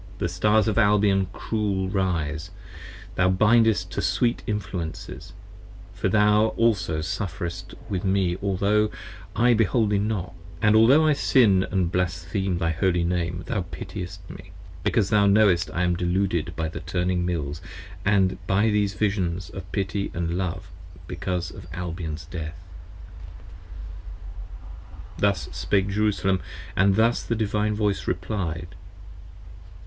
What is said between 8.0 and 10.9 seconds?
me altho' I behold thee not: And